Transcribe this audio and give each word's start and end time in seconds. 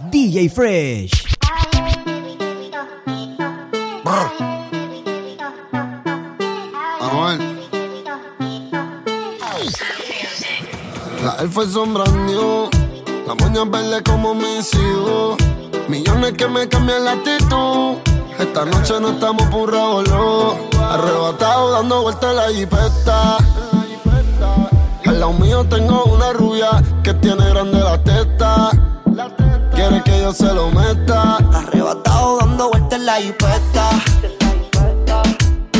DJ 0.00 0.48
Fresh. 0.48 1.10
La 11.22 11.36
elfa 11.40 11.62
es 11.62 11.72
sombra 11.72 12.04
la 12.06 13.34
moña 13.34 13.64
verde 13.64 14.02
como 14.04 14.34
mis 14.34 14.72
hijos. 14.72 15.36
Millones 15.88 16.32
que 16.34 16.46
me 16.46 16.68
cambian 16.68 17.04
la 17.04 17.12
actitud. 17.12 17.96
Esta 18.38 18.64
noche 18.64 18.94
no 19.00 19.10
estamos 19.10 19.46
por 19.48 19.72
no. 19.72 20.54
Arrebatado 20.80 21.72
dando 21.72 22.02
vueltas 22.02 22.30
en 22.30 22.36
la 22.36 22.48
jipeta. 22.50 23.38
Al 25.06 25.20
lado 25.20 25.32
mío 25.32 25.64
tengo 25.64 26.04
una 26.04 26.32
rubia 26.32 26.82
que 27.02 27.14
tiene 27.14 27.48
grande 27.50 27.80
la 27.80 28.02
testa. 28.02 28.87
Quiere 29.78 30.02
que 30.02 30.20
yo 30.20 30.32
se 30.32 30.52
lo 30.52 30.72
meta. 30.72 31.36
Arrebatado 31.54 32.38
dando 32.40 32.68
vueltas 32.68 32.98
en 32.98 33.06
la 33.06 33.14
jipeta. 33.18 33.90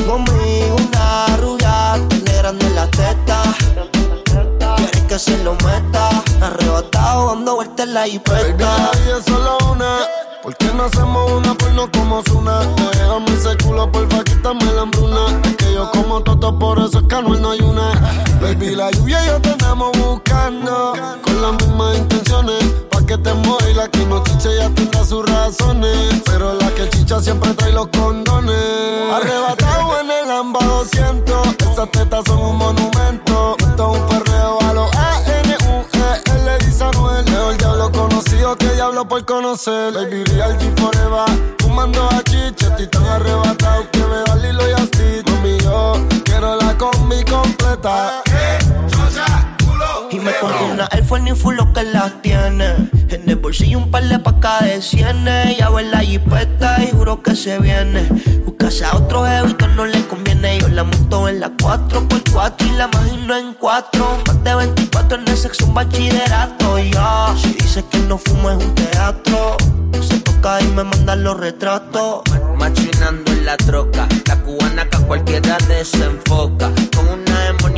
Conmigo 0.06 0.76
una 0.76 1.36
rubia 1.38 1.98
tiene 2.08 2.32
grande 2.38 2.70
la 2.70 2.86
testa. 2.92 3.42
Quiere 4.76 5.06
que 5.08 5.18
se 5.18 5.36
lo 5.42 5.54
meta. 5.54 6.10
Arrebatado 6.40 7.34
dando 7.34 7.56
vueltas 7.56 7.88
en 7.88 7.94
la 7.94 8.04
jipeta. 8.04 8.90
Baby, 8.92 9.18
es 9.18 9.24
solo 9.24 9.58
una. 9.72 9.98
¿Por 10.42 10.56
qué 10.56 10.66
no 10.72 10.84
hacemos 10.84 11.32
una 11.32 11.54
porno 11.54 11.90
como 11.90 12.22
Zuna? 12.22 12.60
Déjame 12.92 13.32
ese 13.32 13.56
culo, 13.56 13.90
porfa, 13.90 14.22
quítame 14.22 14.64
la 14.72 14.82
hambruna. 14.82 15.26
Es 15.44 15.56
que 15.56 15.74
yo 15.74 15.90
como 15.90 16.22
toto, 16.22 16.56
por 16.56 16.78
eso 16.78 17.00
es 17.00 17.04
que 17.06 17.22
no 17.22 17.50
hay 17.50 17.60
una. 17.60 17.90
Baby, 18.40 18.76
la 18.76 18.90
lluvia 18.92 19.22
y 19.24 19.26
yo 19.26 19.40
te 19.40 19.50
andamos 19.50 19.90
buscando. 19.98 20.92
Con 21.24 21.42
las 21.42 21.52
mismas 21.54 21.98
intenciones. 21.98 22.64
Pa' 22.90 23.04
que 23.04 23.18
te 23.18 23.30
y 23.30 23.74
la 23.74 23.88
que 23.88 24.06
no 24.06 24.22
chicha 24.22 24.50
ya 24.56 24.70
tendrá 24.70 25.04
sus 25.04 25.28
razones. 25.28 26.22
Pero 26.24 26.54
la 26.54 26.70
que 26.70 26.88
chicha 26.90 27.20
siempre 27.20 27.52
trae 27.54 27.72
los 27.72 27.88
condones. 27.88 29.12
Arrebatado 29.12 30.00
en 30.00 30.10
el 30.10 30.30
AMBA 30.30 30.64
200. 30.64 31.46
Esas 31.72 31.90
tetas 31.90 32.22
son 32.26 32.38
un 32.38 32.56
monumento. 32.56 33.56
Esto 33.58 33.92
es 33.92 34.00
un 34.00 34.06
perreo 34.06 34.58
a 34.62 34.72
los 34.72 34.96
diablo 38.98 39.08
por 39.08 39.24
conocer. 39.24 39.92
Baby, 39.92 40.24
real 40.24 40.58
G 40.58 40.74
forever. 40.76 41.54
Fumando 41.58 42.08
a 42.10 42.22
chicha, 42.24 42.66
estoy 42.68 42.86
tan 42.88 43.04
arrebatado 43.04 43.90
que 43.90 43.98
me 43.98 44.16
da 44.26 44.36
Lilo 44.36 44.68
y 44.68 44.72
Asti. 44.72 45.30
Mami, 45.30 45.58
yo 45.60 45.94
quiero 46.24 46.56
la 46.56 46.76
combi 46.76 47.22
completa. 47.24 48.22
Y 50.10 50.18
me 50.18 50.32
compro 50.40 50.66
una 50.72 50.88
Force 51.06 51.24
ni 51.24 51.34
full 51.34 51.54
lo 51.56 51.72
que 51.72 51.84
las 51.84 52.20
tiene. 52.22 52.90
En 53.08 53.28
el 53.28 53.36
bolsillo 53.36 53.78
un 53.78 53.90
par 53.90 54.04
de 54.04 54.18
pacas 54.18 54.62
de 54.62 54.82
cienes. 54.82 55.56
Ya 55.58 55.68
en 55.78 55.90
la 55.90 56.00
jipeta 56.00 56.82
y 56.82 56.90
juro 56.90 57.22
que 57.22 57.34
se 57.34 57.58
viene. 57.58 58.06
Buscase 58.44 58.84
a 58.84 58.96
otro 58.96 59.24
jevito 59.24 59.68
no 59.68 59.86
le 59.86 60.06
conviene. 60.06 60.27
Yo 60.40 60.68
la 60.68 60.84
monto 60.84 61.28
en 61.28 61.40
la 61.40 61.50
4x4 61.50 62.54
y 62.60 62.70
la 62.76 62.88
imagino 62.92 63.36
en 63.36 63.54
4. 63.54 64.18
Más 64.24 64.44
de 64.44 64.54
24 64.54 65.18
en 65.18 65.28
el 65.28 65.36
sexo, 65.36 65.66
un 65.66 65.74
bachillerato. 65.74 66.78
Ya, 66.78 67.34
si 67.36 67.54
dice 67.54 67.84
que 67.90 67.98
no 67.98 68.18
fumo 68.18 68.50
es 68.50 68.64
un 68.64 68.74
teatro. 68.74 69.56
Se 70.00 70.20
toca 70.20 70.60
y 70.60 70.68
me 70.68 70.84
mandan 70.84 71.24
los 71.24 71.36
retratos. 71.36 72.22
Machinando 72.56 73.32
en 73.32 73.46
la 73.46 73.56
troca, 73.56 74.06
la 74.26 74.36
cubana 74.36 74.88
que 74.88 74.96
a 74.96 75.00
cualquiera 75.00 75.58
desenfoca. 75.66 76.70
Con 76.94 77.08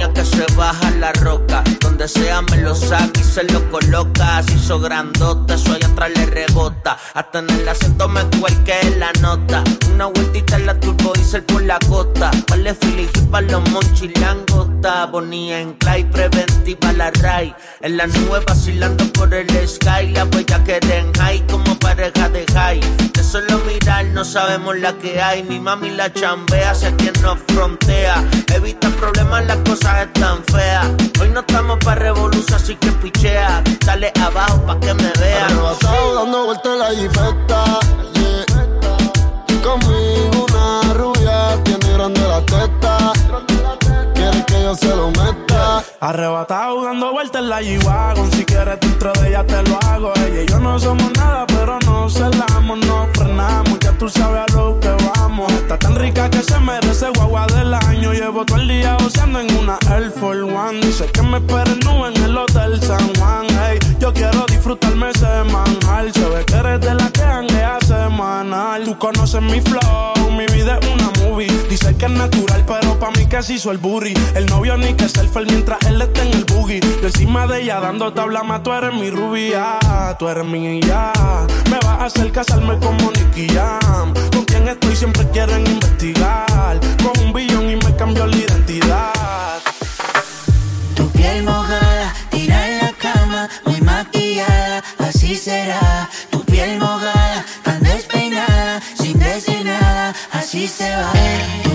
que 0.09 0.25
se 0.25 0.47
baja 0.57 0.91
la 0.93 1.13
roca. 1.13 1.63
Donde 1.81 2.09
sea 2.09 2.41
me 2.43 2.57
lo 2.59 2.75
saca 2.75 3.21
y 3.21 3.23
se 3.23 3.43
lo 3.45 3.71
coloca. 3.71 4.39
Así 4.39 4.55
hizo 4.55 4.81
grandota, 4.81 5.55
eso 5.55 5.73
allá 5.73 5.89
atrás 5.89 6.11
le 6.15 6.27
rebota. 6.27 6.97
Hasta 7.15 7.41
en 7.41 7.51
el 7.51 7.69
acento 7.69 8.09
me 8.09 8.23
cuelque 8.39 8.97
la 8.99 9.13
nota. 9.21 9.63
Una 9.93 10.07
vueltita 10.07 10.57
en 10.57 10.67
la 10.67 10.81
turbo 10.81 11.13
diesel 11.13 11.43
por 11.45 11.63
la 11.63 11.79
costa. 11.89 12.31
Vale 12.49 12.75
Philly 12.75 13.07
para 13.31 13.47
los 13.47 13.71
monchilangota. 13.71 15.07
Bonía 15.07 15.61
en 15.61 15.75
clay, 15.75 16.05
preventiva 16.05 16.93
la 16.93 17.11
ray. 17.11 17.55
En 17.81 17.97
la 17.97 18.07
nube 18.07 18.41
vacilando 18.47 19.05
por 19.13 19.33
el 19.35 19.49
sky. 19.69 20.09
La 20.15 20.25
huella 20.25 20.65
que 20.65 20.81
den 20.81 21.13
high 21.15 21.47
como 21.47 21.79
pareja 21.79 22.29
de 22.29 22.47
high. 22.55 22.81
De 23.13 23.23
solo 23.23 23.59
mirar 23.67 24.07
no 24.07 24.25
sabemos 24.25 24.79
la 24.79 24.93
que 24.95 25.21
hay. 25.21 25.43
Mi 25.43 25.61
mami 25.61 25.91
la 25.91 26.13
chambea, 26.13 26.75
sé 26.75 26.95
quien 26.97 27.13
nos 27.23 27.39
frontea. 27.49 28.25
Evita 28.55 28.89
problemas, 28.91 29.47
las 29.47 29.59
cosas 29.59 29.90
están 29.99 30.43
feas. 30.45 30.87
Hoy 31.21 31.29
no 31.31 31.41
estamos 31.41 31.79
pa' 31.85 31.95
revolución, 31.95 32.55
así 32.55 32.77
que 32.77 32.91
pichea. 32.93 33.63
Dale 33.85 34.13
abajo 34.21 34.65
pa' 34.67 34.79
que 34.81 34.95
me 34.95 35.11
vea. 35.19 35.47
Arrebatado 35.47 36.15
dando 36.15 36.45
vueltas 36.47 36.79
la 36.79 36.91
jipeta. 36.91 37.50
Arrebatado 46.11 46.83
dando 46.83 47.13
vueltas 47.13 47.41
en 47.41 47.51
la 47.51 47.63
G-Wagon. 47.63 48.33
Si 48.33 48.45
quieres 48.45 48.81
dentro 48.81 49.13
de 49.13 49.29
ella 49.29 49.47
te 49.47 49.63
lo 49.63 49.79
hago. 49.87 50.13
Ella 50.17 50.43
y 50.43 50.47
yo 50.47 50.59
no 50.59 50.77
somos 50.77 51.09
nada 51.17 51.47
pero 51.47 51.79
no 51.87 52.11
celamos 52.11 52.79
No 52.85 53.07
frenamos, 53.15 53.79
ya 53.79 53.93
tú 53.93 54.09
sabes 54.09 54.41
a 54.41 54.57
lo 54.57 54.81
que 54.81 54.89
vamos. 54.89 55.53
Está 55.53 55.79
tan 55.79 55.95
rica 55.95 56.29
que 56.29 56.43
se 56.43 56.59
merece 56.59 57.07
guagua 57.15 57.47
del 57.47 57.73
año. 57.73 58.13
Llevo 58.13 58.45
todo 58.45 58.59
el 58.59 58.67
día 58.67 58.97
oceando 58.97 59.39
en 59.39 59.57
una 59.57 59.79
Air 59.89 60.11
Force 60.11 60.43
One. 60.43 60.81
Dice 60.81 61.07
que 61.13 61.23
me 61.23 61.37
esperen 61.37 61.79
en 61.81 62.25
el 62.25 62.37
Hotel 62.37 62.83
San 62.83 63.15
Juan. 63.15 63.47
Hey, 63.63 63.79
Yo 64.01 64.13
quiero 64.13 64.47
disfrutarme 64.49 65.13
semanal 65.13 66.13
Se 66.13 66.29
ve 66.29 66.45
que 66.45 66.55
eres 66.57 66.81
de 66.81 66.93
la 66.93 67.09
que 67.13 67.23
hanguea 67.23 67.79
semanal. 67.87 68.83
Tú 68.83 68.99
conoces 68.99 69.43
mi 69.43 69.61
flow, 69.61 70.31
mi 70.33 70.47
vida 70.47 70.81
es 70.81 70.89
una 70.89 71.13
movie. 71.21 71.47
Dice 71.69 71.95
que 71.95 72.07
es 72.07 72.11
natural 72.11 72.65
pero 72.67 72.99
pa' 72.99 73.11
mí 73.13 73.27
que 73.27 73.43
se 73.43 73.55
hizo 73.55 73.71
el 73.71 73.79
booty 73.79 74.15
El 74.35 74.47
novio 74.47 74.77
ni 74.77 74.95
que 74.95 75.09
selfie 75.09 75.45
mientras 75.47 75.79
él 75.87 76.00
está 76.03 76.23
en 76.23 76.33
el 76.33 76.45
boogie. 76.45 76.81
Yo 76.81 77.07
encima 77.07 77.47
de 77.47 77.63
ella 77.63 77.81
dando 77.81 78.13
tabla 78.13 78.43
más, 78.43 78.63
tú 78.63 78.73
eres 78.73 78.93
mi 78.95 79.11
rubia, 79.11 79.79
tú 80.19 80.29
eres 80.29 80.45
mi 80.45 80.81
ya. 80.81 81.13
Me 81.71 81.77
vas 81.79 82.01
a 82.01 82.05
hacer 82.07 82.33
casarme 82.33 82.79
como 82.79 83.11
Nicky 83.11 83.49
Jam. 83.49 84.15
Con 84.33 84.45
quien 84.45 84.69
estoy 84.69 84.97
siempre 84.97 85.29
quieren 85.31 85.67
investigar. 85.67 86.79
Con 87.03 87.27
un 87.27 87.33
billón 87.33 87.71
y 87.71 87.77
me 87.77 87.97
cambió 87.97 88.27
la 88.27 88.37
identidad. 88.37 89.13
Tu 90.95 91.09
piel 91.11 91.43
mojada, 91.45 92.15
tira 92.31 92.69
en 92.69 92.79
la 92.79 92.93
cama, 92.93 93.49
muy 93.65 93.81
maquillada, 93.81 94.83
así 94.99 95.37
será. 95.37 96.09
Tu 96.31 96.45
piel 96.45 96.79
mojada, 96.79 97.45
tan 97.63 97.83
despeinada, 97.83 98.81
sin 98.95 99.19
decir 99.19 99.65
nada, 99.65 100.15
así 100.33 100.69
se 100.69 100.95
va. 100.97 101.70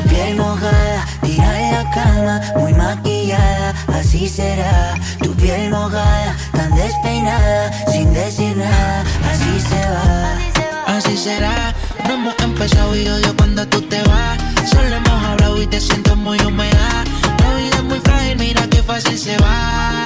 Así 4.00 4.28
será. 4.28 4.96
Tu 5.22 5.34
piel 5.36 5.70
mojada, 5.70 6.36
tan 6.52 6.76
despeinada, 6.76 7.72
sin 7.92 8.14
decir 8.14 8.56
nada, 8.58 9.04
así 9.32 9.60
se 9.70 9.82
va. 9.90 10.96
Así 10.96 11.18
será, 11.18 11.74
no 12.08 12.14
hemos 12.14 12.36
empezado 12.40 12.96
y 12.96 13.08
odio 13.08 13.36
cuando 13.36 13.68
tú 13.68 13.82
te 13.82 14.02
vas. 14.04 14.38
Solo 14.70 14.96
hemos 14.96 15.24
hablado 15.24 15.62
y 15.62 15.68
te 15.68 15.82
siento 15.82 16.16
muy 16.16 16.40
húmeda. 16.42 17.04
La 17.40 17.56
vida 17.56 17.76
es 17.78 17.84
muy 17.84 18.00
frágil, 18.00 18.38
mira 18.38 18.68
qué 18.70 18.82
fácil 18.84 19.18
se 19.18 19.38
va. 19.38 20.06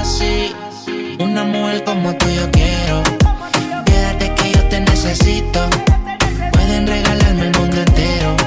Así, 0.00 0.54
una 1.18 1.44
mujer 1.44 1.84
como 1.84 2.14
tú 2.16 2.26
yo 2.28 2.50
quiero. 2.50 3.02
Quédate 3.84 4.34
que 4.34 4.52
yo 4.52 4.62
te 4.68 4.80
necesito. 4.80 5.60
Pueden 6.52 6.86
regalarme 6.86 7.46
el 7.48 7.58
mundo 7.58 7.76
entero. 7.76 8.39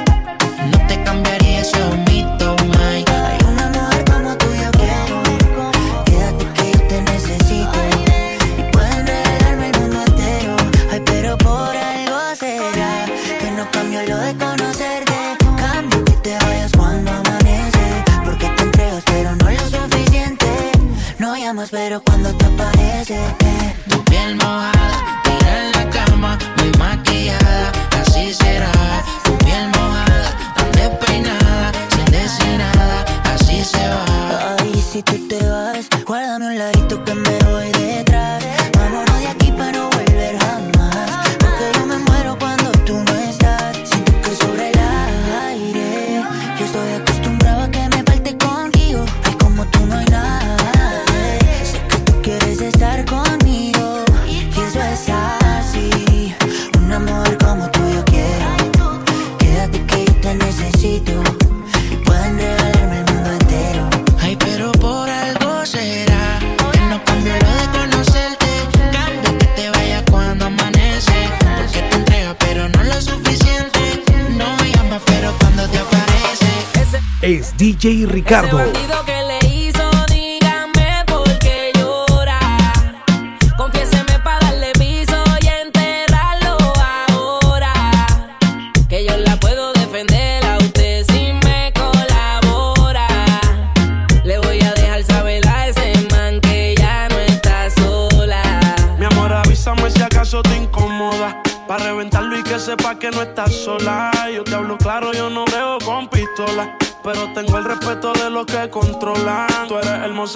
Ricardo. 78.33 79.22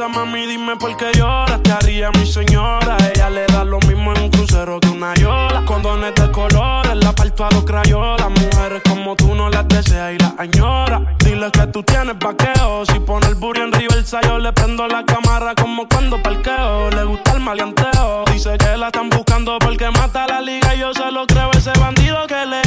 Mami, 0.06 0.46
dime 0.46 0.76
por 0.76 0.96
qué 0.96 1.12
lloras. 1.18 1.62
Te 1.64 1.72
haría 1.72 2.12
mi 2.12 2.26
señora. 2.26 2.98
Ella 3.14 3.30
le 3.30 3.46
da 3.48 3.64
lo 3.64 3.80
mismo 3.88 4.14
en 4.14 4.24
un 4.24 4.30
crucero 4.30 4.80
que 4.80 4.90
una 4.90 5.14
yola. 5.16 5.64
Condones 5.66 6.14
de 6.14 6.32
colores, 6.32 6.96
la 6.96 7.14
parto 7.14 7.46
a 7.46 7.50
los 7.52 7.64
crayolas. 7.64 8.30
Mujeres 8.30 8.84
como 8.88 9.16
tú 9.16 9.34
no 9.34 9.50
las 9.50 9.68
deseas 9.68 10.14
y 10.14 10.18
las 10.20 10.34
añora. 10.38 11.02
Dile 11.20 11.50
que 11.52 11.68
tú 11.68 11.82
tienes 11.84 12.18
vaqueo. 12.20 12.86
Si 12.86 13.00
pone 13.00 13.28
el 13.28 13.36
burro 13.36 13.64
en 13.64 13.72
reversa, 13.72 14.22
yo 14.22 14.38
le 14.38 14.54
prendo 14.54 14.88
la 14.88 15.04
cámara 15.04 15.56
como 15.56 15.88
cuando 15.88 16.22
parqueo. 16.22 16.92
Le 16.92 17.04
gusta 17.04 17.32
el 17.34 17.40
maleanteo. 17.40 18.26
Dice 18.32 18.58
que 18.58 18.78
la 18.78 18.88
están 18.88 19.10
buscando 19.10 19.58
porque 19.60 19.90
mata 19.90 20.28
la 20.28 20.42
liga 20.42 20.76
y 20.76 20.80
yo 20.80 20.94
se 20.94 21.12
lo 21.12 21.26
creo 21.26 21.50
ese 21.52 21.72
bandido 21.80 22.28
que 22.28 22.46
le 22.46 22.67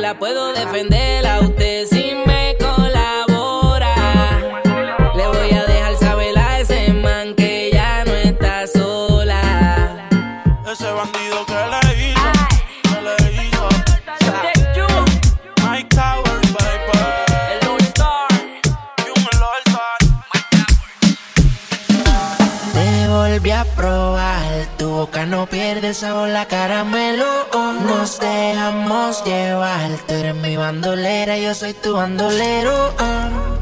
la 0.00 0.14
puedo 0.14 0.52
defender 0.52 1.21
no 25.32 25.46
pierde 25.46 25.94
sabor, 25.94 26.28
la 26.28 26.46
caramelo. 26.46 27.24
Nos 27.86 28.20
dejamos 28.20 29.24
llevar, 29.24 29.90
tú 30.06 30.12
eres 30.12 30.34
mi 30.34 30.58
bandolera, 30.58 31.38
yo 31.38 31.54
soy 31.54 31.72
tu 31.72 31.94
bandolero. 31.94 32.94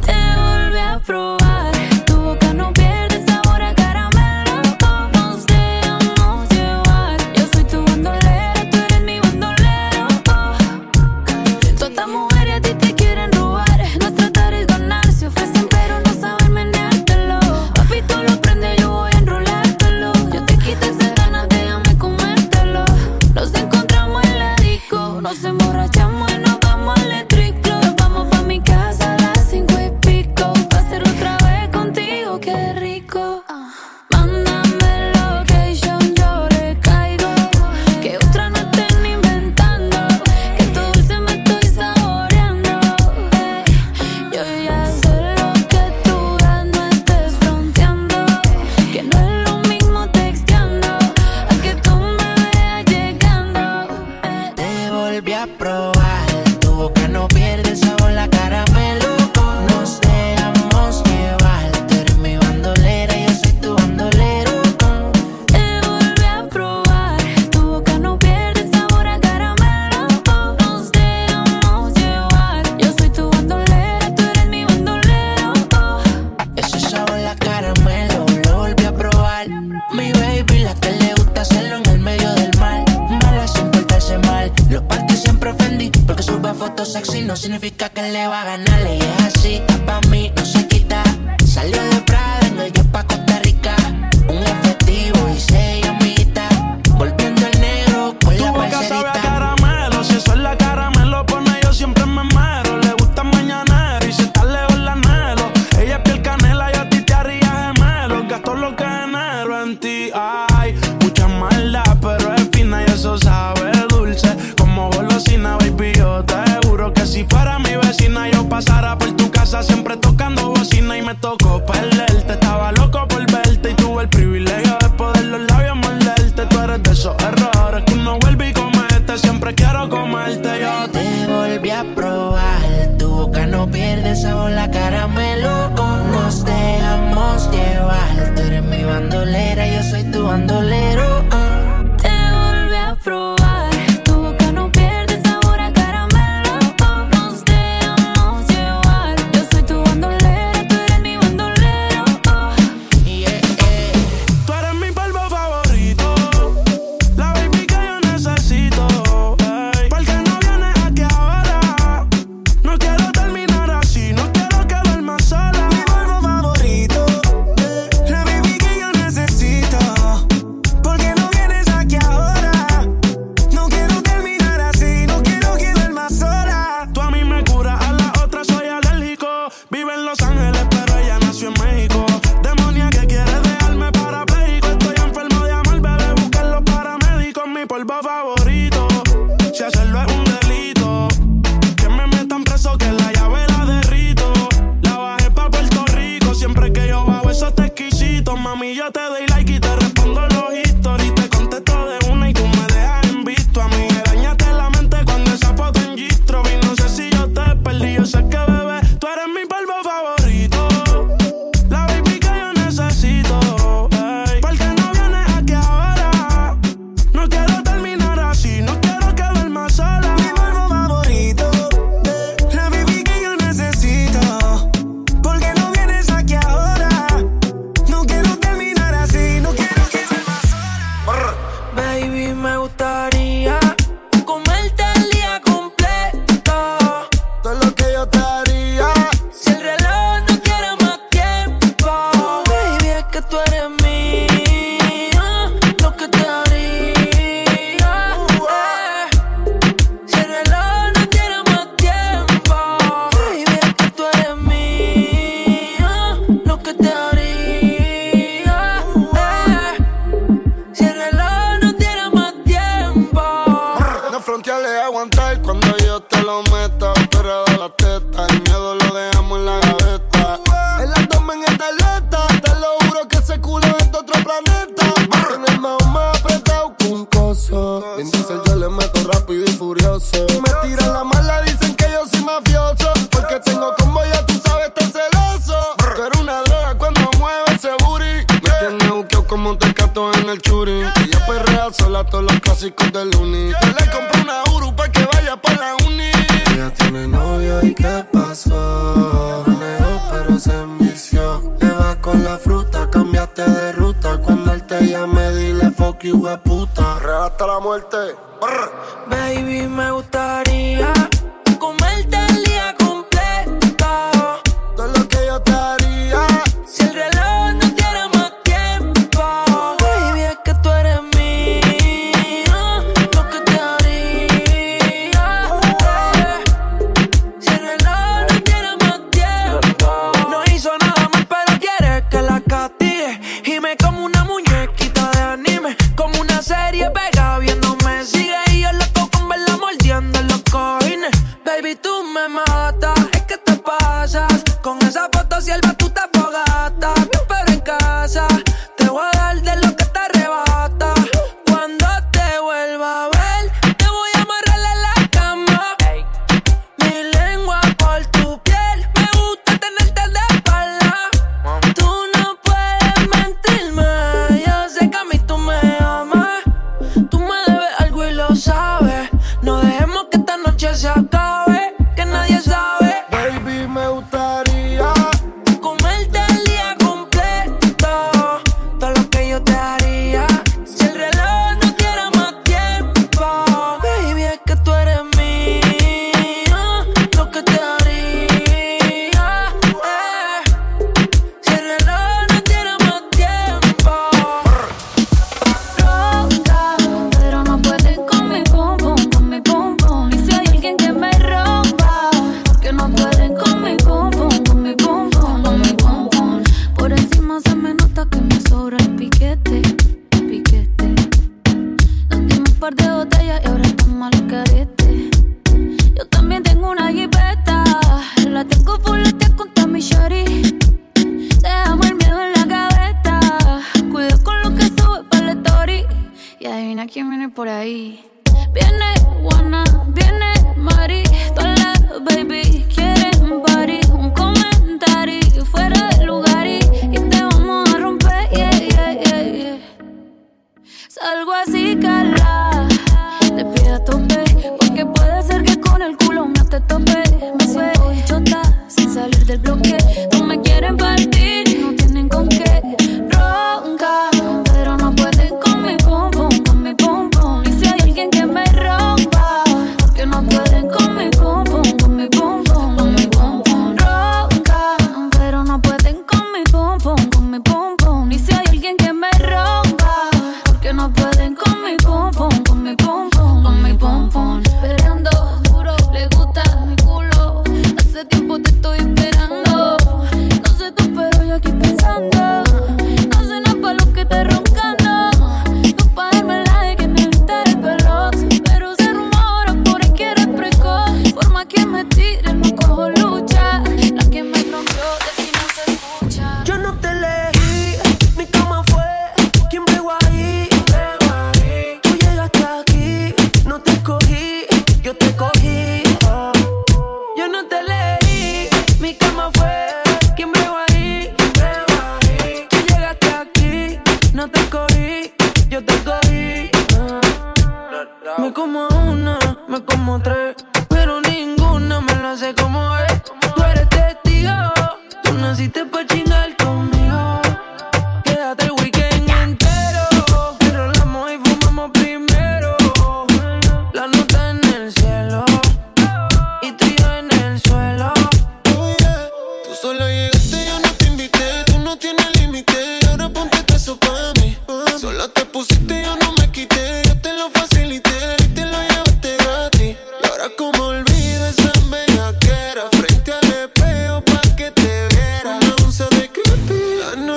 Te 0.04 0.18
volví 0.40 0.78
a 0.78 1.00
probar, 1.06 1.39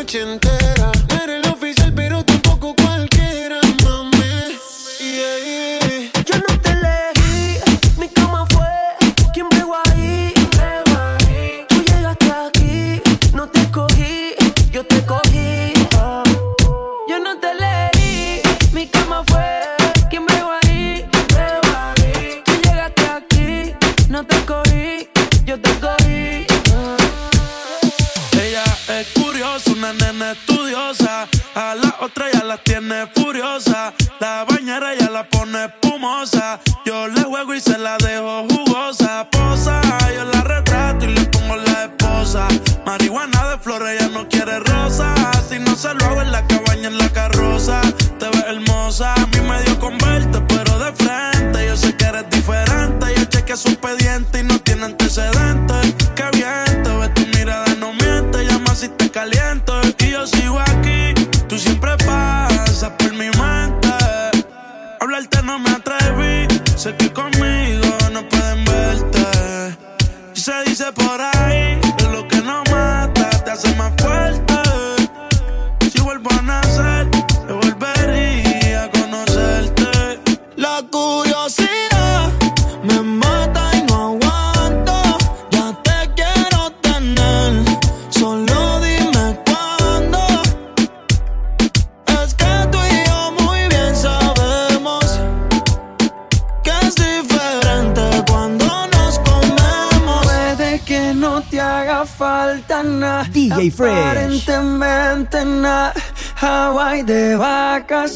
noche 0.03 0.19
entera. 0.19 1.02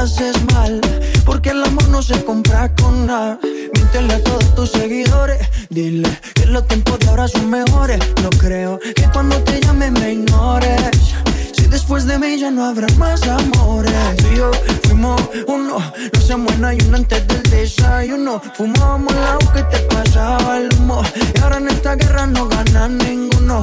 haces 0.00 0.36
mal. 0.54 0.80
Porque 1.24 1.50
el 1.50 1.62
amor 1.62 1.88
no 1.88 2.02
se 2.02 2.24
compra 2.24 2.74
con 2.74 3.06
nada. 3.06 3.38
Míntele 3.74 4.14
a 4.14 4.22
todos 4.22 4.54
tus 4.54 4.70
seguidores. 4.70 5.38
Dile 5.68 6.08
que 6.34 6.46
los 6.46 6.66
tiempos 6.66 6.98
de 7.00 7.08
ahora 7.08 7.28
son 7.28 7.50
mejores. 7.50 7.98
No 8.22 8.30
creo 8.30 8.78
que 8.78 9.04
cuando 9.12 9.36
te 9.42 9.60
llame 9.60 9.90
me 9.90 10.12
ignores. 10.12 11.14
Si 11.52 11.66
después 11.66 12.06
de 12.06 12.18
mí 12.18 12.38
ya 12.38 12.50
no 12.50 12.64
habrá 12.64 12.88
más 12.96 13.22
amores. 13.28 13.92
Tú 14.16 14.26
y 14.32 14.36
yo 14.38 14.50
fuimos 14.84 15.20
uno. 15.46 15.78
No 16.12 16.20
se 16.20 16.36
muera 16.36 16.74
y 16.74 16.78
uno 16.86 16.96
antes 16.96 17.26
del 17.28 17.42
desayuno. 17.42 18.40
Fumábamos 18.54 19.14
la 19.14 19.38
que 19.52 19.62
te 19.64 19.78
pasaba 19.94 20.58
el 20.58 20.68
humo. 20.78 21.02
Y 21.34 21.40
ahora 21.40 21.58
en 21.58 21.68
esta 21.68 21.94
guerra 21.94 22.26
no 22.26 22.48
gana 22.48 22.88
ninguno. 22.88 23.62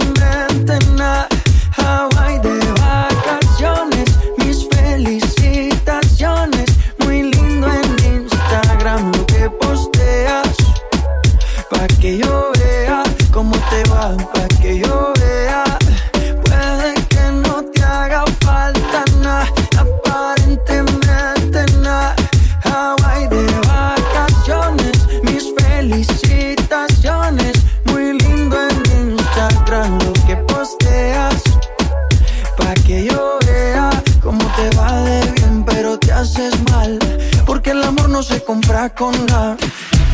Porque 37.45 37.71
el 37.71 37.83
amor 37.83 38.09
no 38.09 38.23
se 38.23 38.43
compra 38.43 38.89
con 38.89 39.13
nada. 39.25 39.57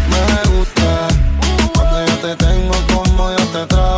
Me 0.09 0.57
gusta 0.57 1.07
cuando 1.73 2.05
yo 2.05 2.15
te 2.17 2.35
tengo 2.35 2.73
como 2.93 3.31
yo 3.31 3.45
te 3.47 3.65
trago 3.67 3.96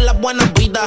la 0.00 0.12
buena 0.12 0.44
vida. 0.56 0.80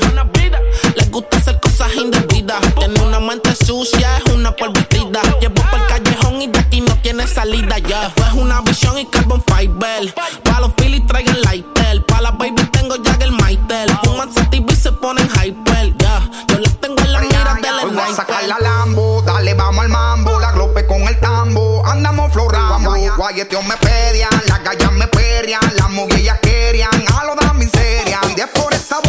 Les 0.95 1.09
gusta 1.11 1.37
hacer 1.37 1.59
cosas 1.59 1.93
indebidas. 1.95 2.61
Tiene 2.75 2.99
una 3.01 3.19
mente 3.19 3.55
sucia, 3.55 4.17
es 4.17 4.33
una 4.33 4.51
polvitida. 4.55 5.21
Llevo 5.39 5.55
por 5.55 5.79
el 5.79 5.87
callejón 5.87 6.41
y 6.41 6.47
de 6.47 6.59
aquí 6.59 6.81
no 6.81 6.95
tiene 7.01 7.27
salida 7.27 7.77
ya. 7.79 7.87
Yeah. 7.87 8.13
Es 8.27 8.33
una 8.33 8.61
visión 8.61 8.97
y 8.97 9.05
carbon 9.05 9.43
fiber. 9.45 10.13
Pa' 10.43 10.59
los 10.59 10.73
Philly 10.73 11.01
traigan 11.01 11.41
lighter. 11.41 12.05
Pa' 12.05 12.21
la 12.21 12.31
baby 12.31 12.63
tengo 12.71 12.95
ya 12.97 13.17
el 13.21 13.31
Maitel. 13.31 13.89
Fuman 14.03 14.33
sativa 14.33 14.65
y 14.71 14.75
se 14.75 14.91
ponen 14.91 15.29
hyper. 15.29 15.95
Ya, 15.97 15.97
yeah. 15.97 16.29
yo 16.47 16.59
las 16.59 16.75
tengo 16.79 16.99
en 16.99 17.13
la 17.13 17.19
mira 17.19 17.55
del 17.61 17.73
Hoy 17.89 17.95
voy 17.95 18.01
a 18.01 18.15
sacar 18.15 18.43
la 18.45 18.59
Lambo, 18.59 19.21
dale 19.25 19.53
vamos 19.53 19.83
al 19.83 19.89
mambo. 19.89 20.39
La 20.39 20.51
glope 20.51 20.85
con 20.87 21.01
el 21.01 21.19
tambo, 21.19 21.85
andamos 21.85 22.31
florando. 22.31 22.93
Guayeteos 23.17 23.65
me 23.65 23.75
pedían, 23.77 24.29
las 24.47 24.63
gallas 24.63 24.91
me 24.93 25.07
perrian, 25.07 25.61
las 25.77 25.89
muguillas 25.89 26.39
querían. 26.39 26.89
A 27.19 27.25
lo 27.25 27.35
da 27.35 27.53
miseria 27.53 28.19
y 28.29 28.35
de 28.35 28.47
por 28.47 28.73
esa 28.73 28.99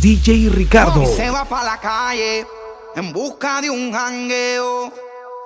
DJ 0.00 0.48
Ricardo. 0.48 1.02
Y 1.02 1.06
se 1.06 1.30
va 1.30 1.44
pa' 1.44 1.62
la 1.62 1.78
calle 1.78 2.46
en 2.96 3.12
busca 3.12 3.60
de 3.60 3.68
un 3.68 3.92
jangueo. 3.92 4.90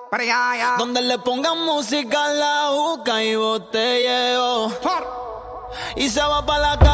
Para. 0.08 0.76
Donde 0.78 1.02
le 1.02 1.18
pongan 1.18 1.58
música 1.64 2.30
en 2.30 2.38
la 2.38 2.68
juca 2.68 3.24
y 3.24 3.34
botelleo. 3.34 4.70
Y 5.96 6.08
se 6.08 6.20
va 6.20 6.46
para 6.46 6.70
la 6.70 6.78
calle 6.78 6.93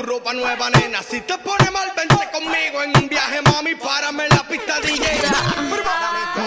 tu 0.00 0.06
ropa 0.06 0.32
nueva, 0.32 0.70
nena. 0.70 1.02
Si 1.02 1.20
te 1.20 1.36
pone 1.38 1.70
mal, 1.70 1.90
vente 1.96 2.28
conmigo 2.32 2.82
en 2.82 3.02
un 3.02 3.08
viaje, 3.08 3.40
mami. 3.42 3.74
Párame 3.74 4.24
en 4.24 4.30
la 4.30 4.42
pista, 4.46 4.80
DJ. 4.80 5.04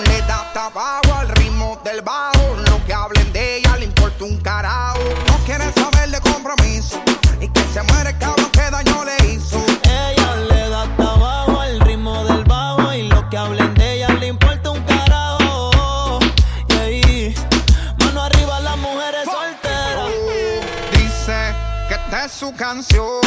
Le 0.08 0.22
da 0.22 0.42
hasta 0.42 0.66
abajo 0.66 1.14
al 1.14 1.30
ritmo 1.30 1.80
del 1.84 2.02
bajo. 2.02 2.56
Lo 2.68 2.84
que 2.86 2.94
hablen 2.94 3.32
de 3.34 3.58
ella 3.58 3.76
le 3.78 3.86
importa 3.86 4.24
un 4.24 4.38
carajo. 4.42 5.00
No 5.28 5.38
quiere 5.46 5.72
saber 5.74 6.10
de 6.10 6.20
compromiso. 6.22 7.02
Y 7.40 7.48
que 7.50 7.64
se 7.74 7.82
muere 7.84 8.12
el 8.12 8.18
cabrón 8.18 8.50
que 8.52 8.70
daño 8.70 9.04
le 9.04 9.18
hizo. 9.34 9.64
Ella 9.84 10.36
le 10.36 10.70
da 10.70 10.84
hasta 10.84 11.04
abajo 11.04 11.62
al 11.62 11.80
ritmo 11.82 12.24
del 12.26 12.44
bajo 12.46 12.94
y 12.94 13.04
lo 13.08 13.30
que 13.30 13.38
hablen 13.38 13.74
de 13.76 13.94
ella 13.94 14.10
le 14.20 14.28
importa 14.28 14.70
un 14.72 14.82
carajo. 14.84 16.20
Y 16.70 16.74
ahí, 16.74 17.36
mano 18.00 18.24
arriba 18.24 18.60
las 18.60 18.78
mujeres 18.78 19.26
solteras. 19.26 20.10
Dice 20.92 21.56
que 21.88 21.96
esta 21.96 22.26
es 22.26 22.32
su 22.32 22.54
canción 22.56 23.23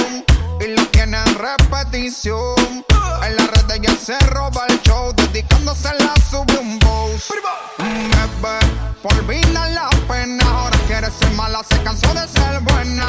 En 1.96 3.36
la 3.36 3.46
red 3.46 3.70
ella 3.72 3.96
se 3.96 4.18
roba 4.26 4.66
el 4.68 4.82
show, 4.82 5.14
dedicándose 5.14 5.88
la 5.98 6.12
sube 6.30 6.58
un 6.58 6.78
boss. 6.78 7.32
Bebé, 7.78 8.58
por 9.02 9.14
olvidar 9.14 9.70
la 9.70 9.88
pena, 10.06 10.44
ahora 10.46 10.78
quiere 10.86 11.10
ser 11.10 11.30
mala, 11.30 11.62
se 11.66 11.82
cansó 11.82 12.12
de 12.12 12.28
ser 12.28 12.60
buena. 12.60 13.06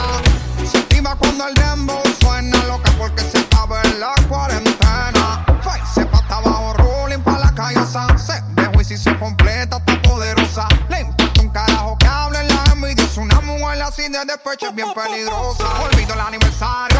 Se 0.71 0.77
activa 0.77 1.17
cuando 1.17 1.49
el 1.49 1.53
dembow 1.55 2.01
suena, 2.21 2.63
loca 2.63 2.89
porque 2.97 3.23
se 3.23 3.39
acaba 3.39 3.81
en 3.83 3.99
la 3.99 4.15
cuarentena. 4.29 5.45
Se 5.93 6.05
pata 6.05 6.37
abajo, 6.37 6.73
rolling 6.75 7.19
pa' 7.19 7.39
la 7.39 7.53
callosa. 7.53 8.07
Se 8.17 8.41
dejó 8.55 8.79
y 8.79 8.85
si 8.85 8.97
se 8.97 9.19
completa, 9.19 9.77
está 9.77 10.01
poderosa. 10.01 10.65
Le 10.87 11.01
importa 11.01 11.41
un 11.41 11.49
carajo 11.49 11.97
que 11.97 12.07
hablen 12.07 12.47
la 12.47 12.63
envidia. 12.71 13.03
Es 13.03 13.17
una 13.17 13.41
mujer 13.41 13.81
así 13.81 14.03
de 14.03 14.23
despecho, 14.23 14.67
es 14.67 14.75
bien 14.75 14.93
peligrosa. 14.93 15.65
Olvido 15.83 16.13
el 16.13 16.21
aniversario, 16.21 16.96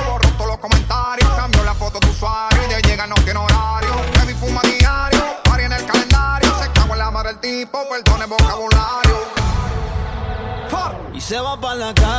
la 11.78 11.94
calle 11.94 12.17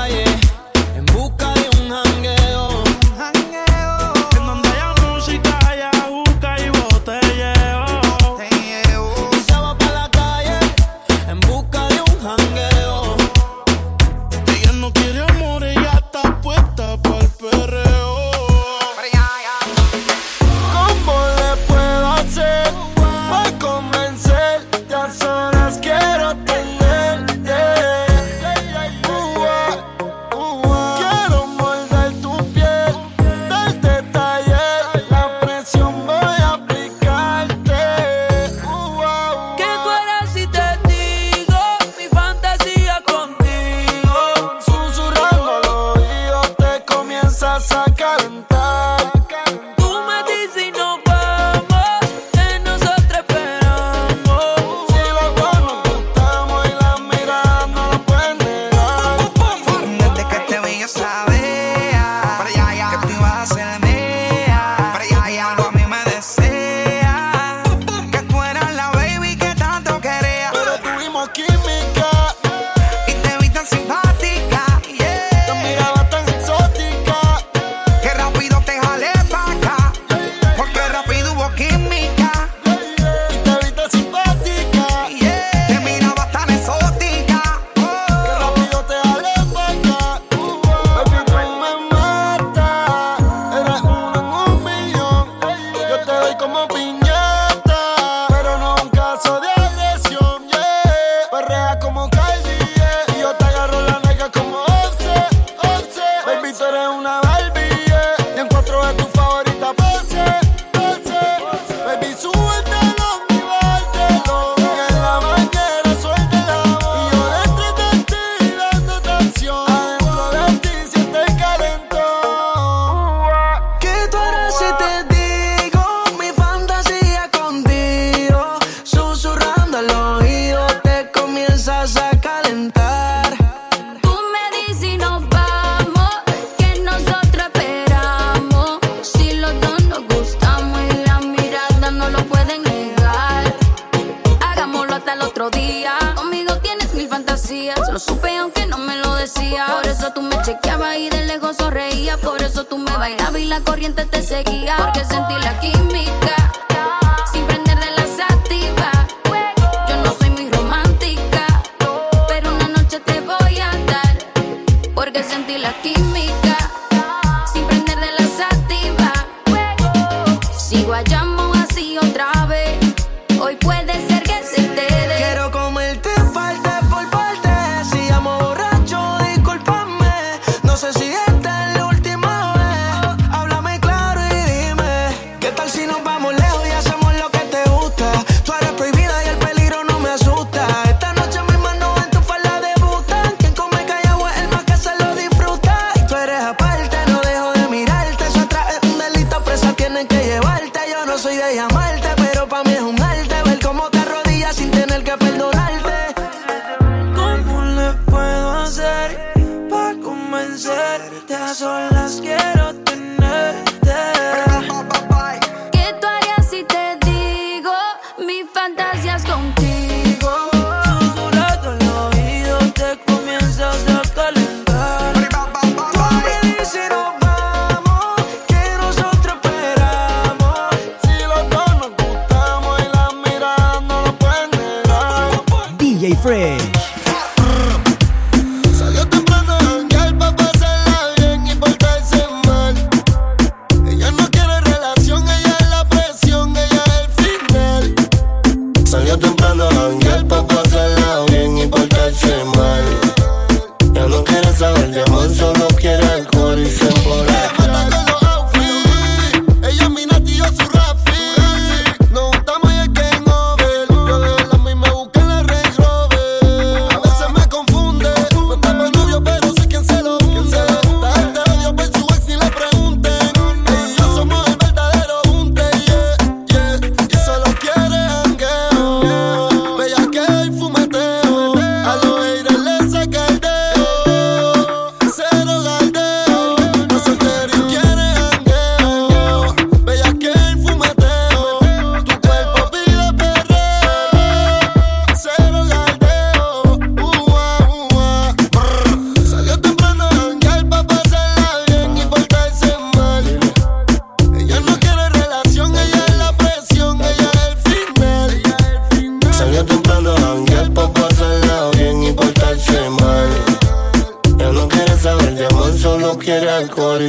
la 153.49 153.61
corriente 153.61 154.05
te 154.05 154.23
seguía 154.23 154.77
porque 154.77 155.05
sentí 155.05 155.35
la 155.43 155.59
química. 155.59 156.53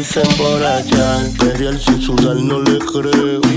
se 0.04 0.22
emborrachan. 0.22 1.34
Que 1.34 1.54
real 1.54 1.80
sin 1.80 2.02
sudar 2.02 2.36
no 2.36 2.60
le 2.60 2.80
creo. 2.80 3.49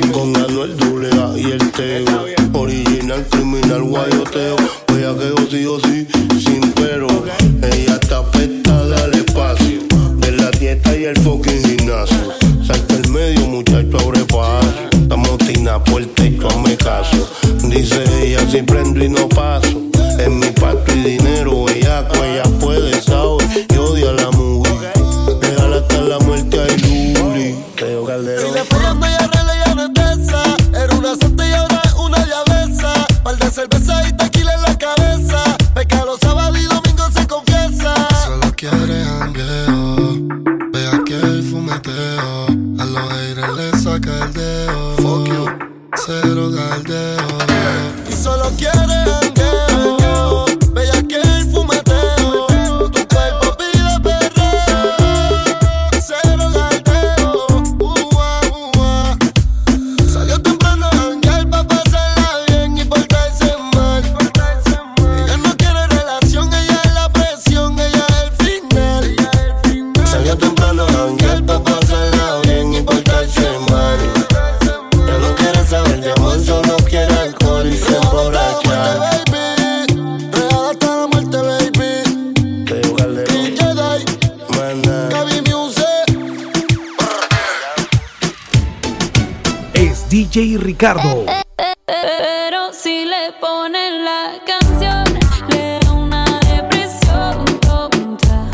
Pero 90.83 92.72
si 92.72 93.05
le 93.05 93.30
ponen 93.41 94.05
la 94.05 94.33
canción, 94.45 95.05
le 95.49 95.78
da 95.78 95.93
una 95.93 96.24
depresión, 96.41 97.39
un 97.39 97.61
topo 97.61 97.91
punta. 97.91 98.51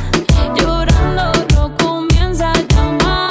Llorando, 0.55 1.33
comienza 1.79 2.51
a 2.51 2.61
llamar, 2.69 3.31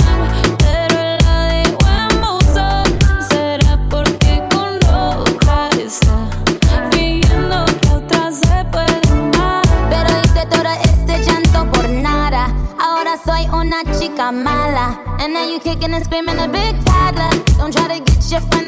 pero 0.57 1.15
la 1.25 1.45
de 1.45 1.77
huevo 1.77 2.39
sol 2.41 2.89
será 3.29 3.77
porque 3.87 4.41
con 4.49 4.79
loca 4.79 5.69
está 5.77 6.89
viendo 6.89 7.65
que 7.65 7.89
otras 7.89 8.39
se 8.39 8.65
puede 8.71 8.97
andar. 9.11 9.61
Pero 9.91 10.09
es 10.09 10.31
que 10.31 10.43
tú 10.47 10.55
ahora 10.55 10.73
por 11.71 11.87
nada. 11.87 12.51
Ahora 12.79 13.15
soy 13.23 13.47
una 13.49 13.83
chica 13.99 14.31
mala. 14.31 14.99
And 15.19 15.35
then 15.35 15.51
you 15.51 15.59
can 15.59 16.03
scream 16.03 16.29
in 16.29 16.37
the 16.37 16.47
big. 16.47 16.86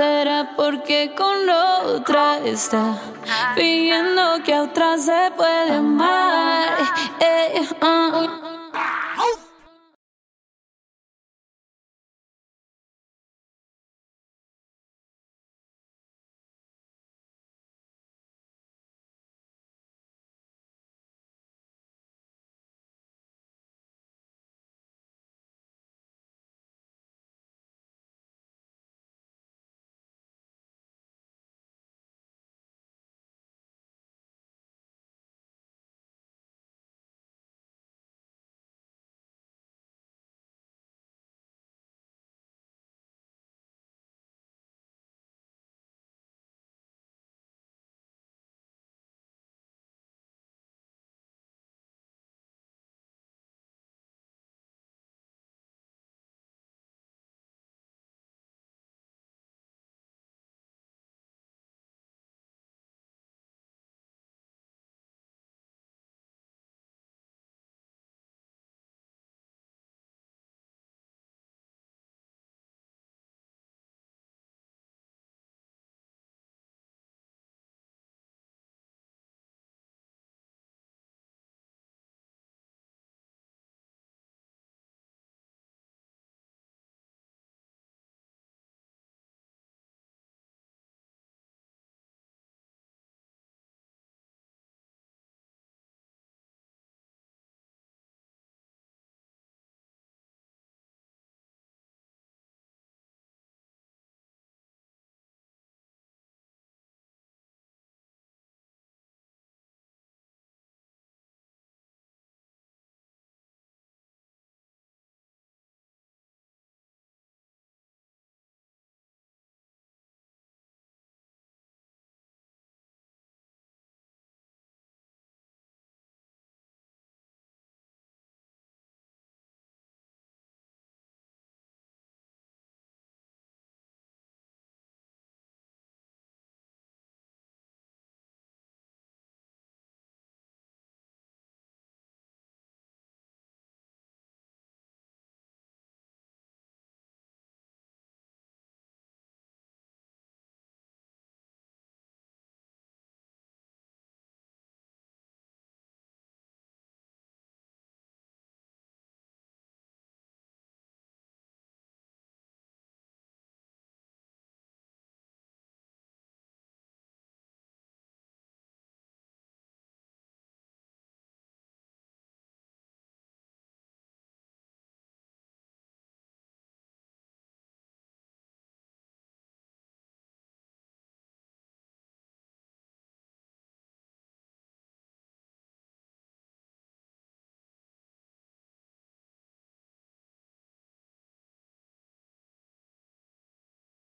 Será 0.00 0.52
porque 0.56 1.14
con 1.14 1.46
otra 1.50 2.38
está 2.38 2.98
pidiendo 3.54 4.42
que 4.42 4.54
a 4.54 4.62
otra 4.62 4.96
se 4.96 5.30
puede 5.36 5.74
amar. 5.74 6.78
Eh, 7.20 7.68
ah. 7.82 8.59